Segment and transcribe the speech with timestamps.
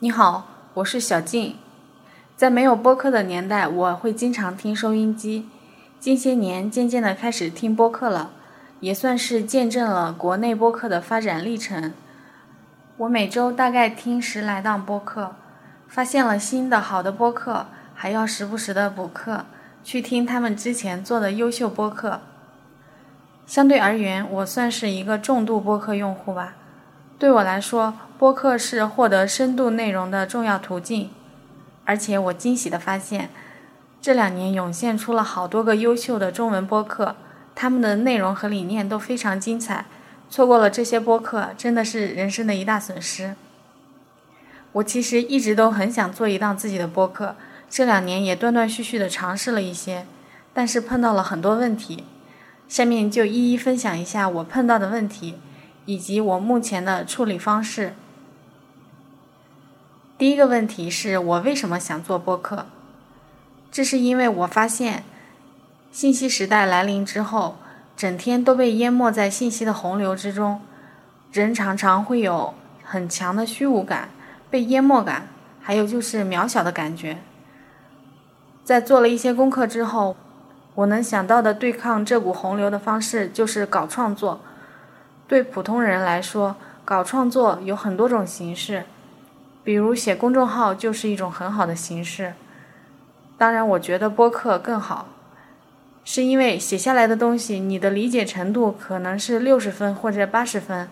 [0.00, 1.56] 你好，我是小静。
[2.36, 5.48] 在没有播客的年代，我会经常听收音机。
[5.98, 8.30] 近些年，渐渐的开始听播客了，
[8.78, 11.92] 也算是见证了国内播客的发展历程。
[12.98, 15.34] 我每周大概听十来档播客，
[15.88, 19.46] 发现了新的好的播客，还要时不时的补课，
[19.82, 22.20] 去听他们之前做的优秀播客。
[23.48, 26.54] 相对而言，我算是一个重度播客用户吧。
[27.18, 31.10] 对我来说，播客是获得深度内容的重要途径。
[31.84, 33.30] 而且我惊喜地发现，
[34.00, 37.16] 这两年涌现出了好多个优秀的中文播客，
[37.56, 39.86] 他们的内容和理念都非常精彩。
[40.30, 43.34] 错过了这些播客，真的是人生的一大损失。
[44.72, 47.34] 我其实一直都很想做一档自己的播客，
[47.68, 50.06] 这两年也断断续续地尝试了一些，
[50.54, 52.04] 但是碰到了很多问题。
[52.68, 55.36] 下面就一一分享一下我碰到的问题。
[55.88, 57.94] 以及我目前的处理方式。
[60.18, 62.66] 第一个问题是我为什么想做播客？
[63.72, 65.02] 这是因为我发现，
[65.90, 67.56] 信息时代来临之后，
[67.96, 70.60] 整天都被淹没在信息的洪流之中，
[71.32, 72.52] 人常常会有
[72.84, 74.10] 很强的虚无感、
[74.50, 75.28] 被淹没感，
[75.62, 77.16] 还有就是渺小的感觉。
[78.62, 80.14] 在做了一些功课之后，
[80.74, 84.42] 我能想到的对抗这股洪流的方式就是搞创作。
[85.28, 88.84] 对普通人来说，搞创作有很多种形式，
[89.62, 92.32] 比如写公众号就是一种很好的形式。
[93.36, 95.08] 当然，我觉得播客更好，
[96.02, 100.88] 是因为写下来的东西，你的理解程度可能是六十分或者八十分，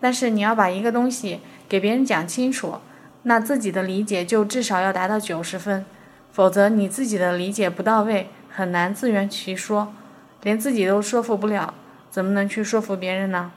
[0.00, 2.76] 但是你要把一个东西给别人讲清楚，
[3.24, 5.84] 那自己的理解就至少要达到九十分，
[6.32, 9.92] 否则你自己的理解不到位，很难自圆其说，
[10.42, 11.74] 连自己都说服不了，
[12.10, 13.52] 怎么能去说服别人呢？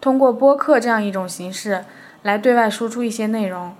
[0.00, 1.84] 通过播客这样一种形式
[2.22, 3.74] 来对外输出一些内容，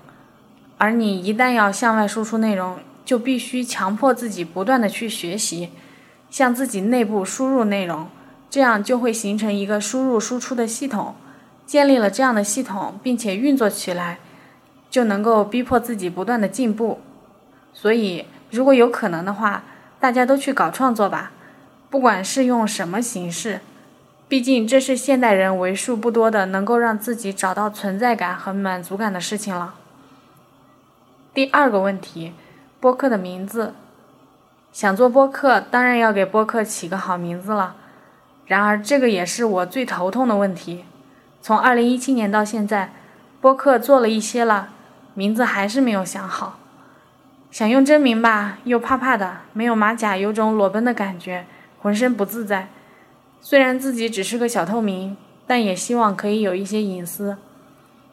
[0.77, 5.69] 而你一旦要向外输出内容，就必须强迫自己不断的去学习，
[6.29, 8.07] 向自己内部输入内容，
[8.49, 11.15] 这样就会形成一个输入输出的系统。
[11.65, 14.17] 建立了这样的系统，并且运作起来，
[14.89, 16.99] 就能够逼迫自己不断的进步。
[17.73, 19.63] 所以，如果有可能的话，
[19.99, 21.31] 大家都去搞创作吧，
[21.91, 23.59] 不管是用什么形式。
[24.29, 29.73] 毕竟，这是现代人为数不多的能够让自己找到存在感和满足感的事情了。
[31.33, 32.33] 第二个问题，
[32.79, 33.73] 播客的名字，
[34.71, 37.75] 想做播客，当然要给播客起个好名字了。
[38.45, 40.85] 然而，这个也是我最头痛的问题。
[41.41, 42.93] 从二零一七年到现在，
[43.41, 44.69] 播客做了一些了，
[45.15, 46.59] 名字还是没有想好。
[47.49, 51.47] 想用真名吧，又怕怕的，没有马甲，有种裸奔的感觉，
[51.81, 52.67] 浑身不自在。
[53.41, 55.15] 虽然自己只是个小透明，
[55.47, 57.37] 但也希望可以有一些隐私。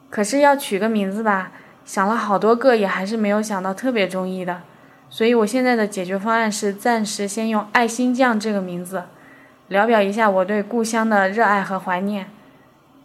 [0.08, 1.52] 可是要取个名字吧，
[1.84, 4.62] 想了好多个，也还是没有想到特别中意的。
[5.10, 9.04] 所以我现在的解决方案是暂时先用“爱心酱”这个名字，
[9.68, 12.28] 聊表一下我对故乡的热爱和怀念。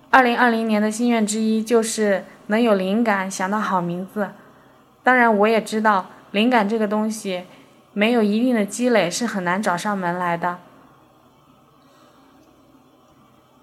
[0.09, 4.29] 二零二零年的心愿之一就是能有灵感，想到好名字。
[5.03, 7.43] 当然，我也知道灵感这个东西，
[7.93, 10.59] 没有一定的积累是很难找上门来的。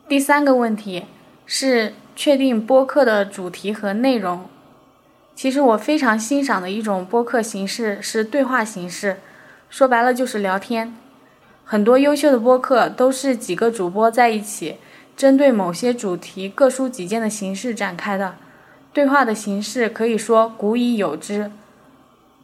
[0.08, 1.04] 第三个问题
[1.44, 4.48] 是确定播客的主题和内容。
[5.34, 9.18] 其实我非常欣赏的一种播客形式是对话形式，
[9.68, 10.96] 说白了就是聊天。
[11.62, 14.78] 很多优秀的播客都是几个主播在一起，
[15.14, 18.36] 针对某些主题各抒己见的形式展开的。
[18.94, 21.52] 对话的形式可以说古已有之。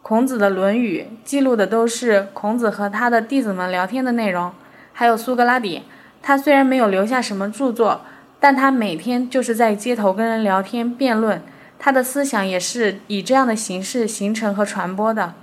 [0.02, 4.52] 孔子的《论语》记录的都是孔子和他的弟子们聊天的内容，
[4.92, 5.84] 还有苏格拉底。
[6.26, 8.00] 他虽然没有留下什么著作，
[8.40, 11.42] 但他每天就是在街头跟人聊天辩论，
[11.78, 15.34] 他的思想也是以这样的形式形成和传播的。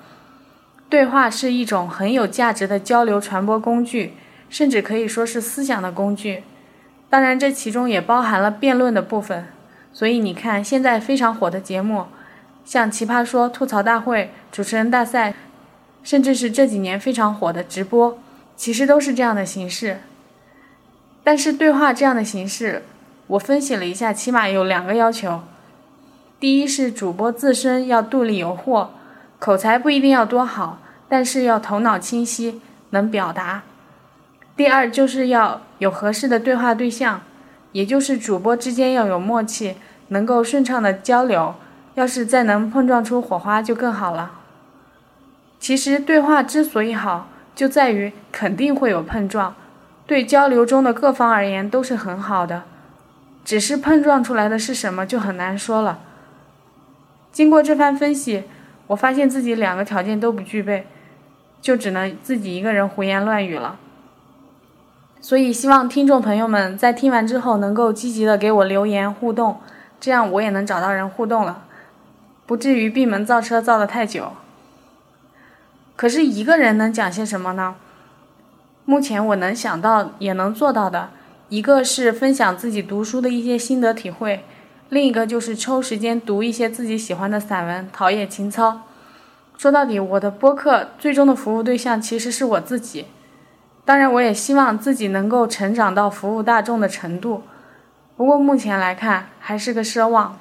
[0.89, 4.13] 对话是一种很有价值的交流传播工具，
[4.49, 6.43] 甚至可以说是思想的工具。
[7.11, 9.45] 当然，这其中也包含了辩论的部分。
[9.93, 12.05] 所以你看，现在非常火的节目，
[12.65, 15.35] 像《奇葩说》、吐槽大会、主持人大赛，
[16.01, 18.17] 甚至是这几年非常火的直播，
[18.55, 19.99] 其实都是这样的形式。
[21.23, 22.83] 但是对话这样的形式，
[23.27, 25.41] 我分析了一下，起码有两个要求：
[26.39, 28.91] 第一是主播自身要肚里有货，
[29.39, 33.61] 口才不一定要多好，但是要头脑清晰，能表达；
[34.55, 37.21] 第二就是要有合适的对话对象，
[37.71, 39.75] 也就是主播之间要有默契，
[40.07, 41.55] 能够顺畅的交流。
[41.95, 44.31] 要是再能碰撞出火花就更好了。
[45.59, 49.53] 其实对话之所以好，就在于肯定会有碰撞。
[50.11, 52.63] 对交流中的各方而言都是很好的，
[53.45, 55.99] 只是碰撞出来的是什么就很难说了。
[57.31, 58.43] 经过这番分析，
[58.87, 60.85] 我发现自己两个条件都不具备，
[61.61, 63.79] 就只能自己一个人胡言乱语了。
[65.21, 69.61] 所以，希望听众朋友们在听完之后能够积极的给我留言互动，
[70.01, 71.63] 这样我也能找到人互动了，
[72.45, 74.33] 不至于闭门造车造的太久。
[75.95, 77.75] 可是，一个人能讲些什么呢？
[78.91, 81.11] 目前我能想到也能做到的，
[81.47, 84.43] 一个是分享自己读书的一些心得体会。
[84.89, 88.81] 另一个就是抽时间读一些自己喜欢的散文，陶冶情操。
[89.57, 93.05] 说到底，我的播客最终的服务对象其实是我自己。
[93.85, 97.43] 当然，我也希望自己能够成长到服务大众的程度。
[98.17, 100.37] 不过目前来看，还是个奢望。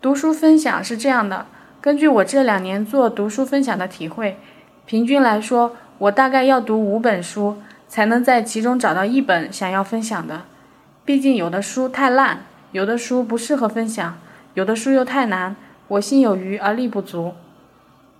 [0.00, 1.46] 读书分享是这样的：
[1.80, 4.38] 根据我这两年做读书分享的体会，
[4.84, 7.56] 平均来说，我大概要读五本书，
[7.88, 10.42] 才能在其中找到一本想要分享的。
[11.04, 12.40] 毕竟有的书太烂。
[12.72, 14.18] 有的书不适合分享，
[14.52, 15.56] 有的书又太难，
[15.88, 17.32] 我心有余而力不足。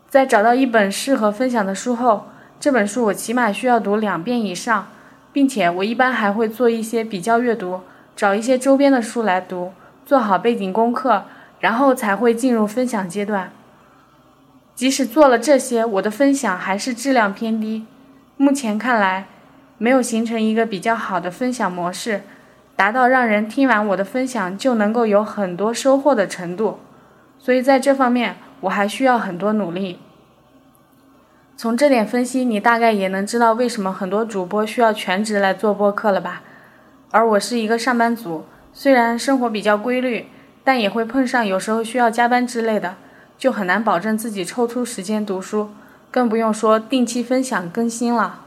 [0.09, 2.29] 在找到一本适合分享的书后，
[2.59, 4.87] 这本书我起码需要读两遍以上，
[5.31, 7.81] 并且我一般还会做一些比较阅读，
[8.15, 9.73] 找一些周边的书来读，
[10.07, 11.25] 做好背景功课，
[11.61, 13.51] 然后才会进入分享阶段。
[14.77, 17.87] 即使做了这些，我的分享还是质量偏低。
[18.37, 19.27] 目前看来，
[19.79, 22.21] 没有形成一个比较好的分享模式。
[22.77, 26.79] 达到让人听完我的分享就能够有很多收获的程度，
[27.39, 29.99] 所以在这方面我还需要很多努力。
[31.57, 36.43] 从这点分析，你大概也能知道为什么很多主播需要全职来做播客了吧？
[37.11, 38.45] 而我是一个上班族，
[38.75, 40.27] 虽然生活比较规律，
[40.63, 42.97] 但也会碰上有时候需要加班之类的，
[43.39, 45.71] 就很难保证自己抽出时间读书，
[46.11, 48.43] 更不用说定期分享更新了。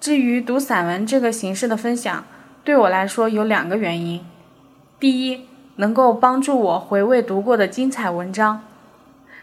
[0.00, 2.24] 至于读散文这个形式的分享，
[2.64, 4.24] 对我来说有两个原因，
[4.98, 5.46] 第一，
[5.76, 8.62] 能够帮助我回味读过的精彩文章，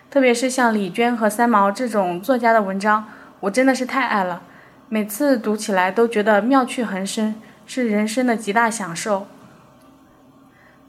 [0.10, 3.06] 特别是像李娟和三毛这种作家的文章，
[3.42, 4.42] 我真的是太爱了，
[4.90, 7.36] 每次读起来都觉得妙趣横生，
[7.66, 9.28] 是人生的极大享受。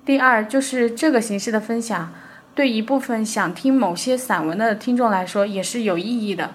[0.05, 2.11] 第二，就是这个形式的分享，
[2.59, 6.51] 对一部分想听某些散文的听众来说也是有意义的，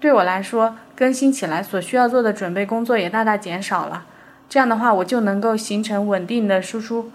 [0.00, 4.04] 对我来说，更新起来所需要做的准备工作也大大减少了。
[4.48, 7.12] 这样的话，我就能够形成稳定的输出，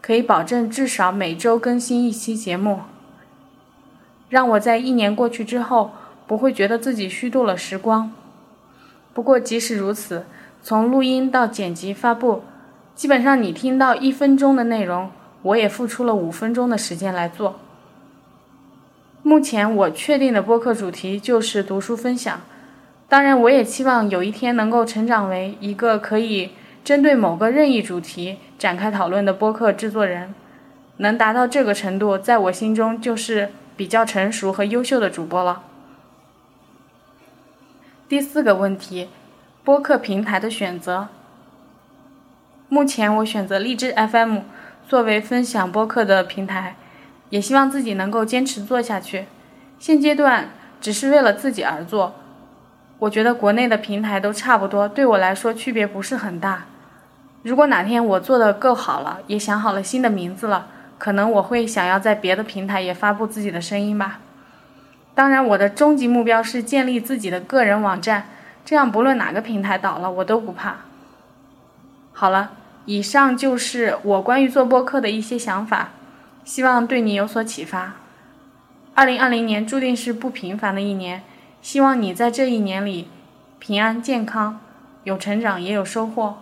[0.00, 2.82] 可以保证至少每周更新一期节目，
[4.28, 5.90] 让我在一年过去之后
[6.28, 8.12] 不会觉得自己虚度了时光。
[9.12, 10.24] 不过即使如此，
[10.62, 12.44] 从录音到剪辑发布，
[12.94, 15.10] 基本上你听到一分钟的内容，
[15.44, 17.60] 我也付出了五分钟的时间来做。
[19.22, 22.40] 目前我确定的播客主题就是读书分享，
[23.08, 26.50] 当然我也期望有一天能够成长为一个可以。
[26.84, 30.34] 针对某个任意主题展开讨论的播客制作人，
[30.98, 35.62] 能达到这个程度，在我心中就是比较成熟和优秀的主播了。
[38.06, 39.08] 第四个问题，
[39.64, 41.08] 播客平台的选择。
[42.68, 44.40] 目前我选择荔枝 FM
[44.86, 46.76] 作为分享播客的平台，
[47.30, 49.26] 也希望自己能够坚持做下去。
[49.78, 50.50] 现阶段
[50.80, 52.14] 只是为了自己而做，
[52.98, 56.64] 我觉得国内的平台都差不多，对我来说区别不是很大。
[57.42, 64.20] 如果哪天我做的够好了，也想好了新的名字了，可能我会想要在别的平台也发布自己的声音吧。
[65.14, 68.28] 当然，我的终极目标是建立自己的个人网站，
[68.64, 70.76] 这样不论哪个平台倒了，我都不怕。
[72.12, 72.52] 好了，
[72.86, 75.90] 以上就是我关于做播客的一些想法，
[76.44, 77.94] 希望对你有所启发。
[78.94, 81.22] 二零二零年注定是不平凡的一年，
[81.62, 83.08] 希望你在这一年里
[83.58, 84.60] 平安健康，
[85.04, 86.38] 有成长也有收获。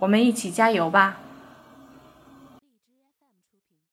[0.00, 1.18] 我们一起加油吧！